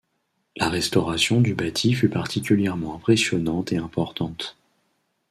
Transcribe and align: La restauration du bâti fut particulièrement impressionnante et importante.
La 0.57 0.67
restauration 0.67 1.41
du 1.41 1.53
bâti 1.53 1.93
fut 1.93 2.09
particulièrement 2.09 2.95
impressionnante 2.95 3.71
et 3.71 3.77
importante. 3.77 4.57